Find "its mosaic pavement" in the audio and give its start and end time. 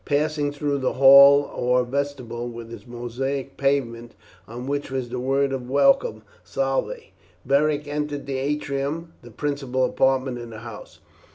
2.73-4.15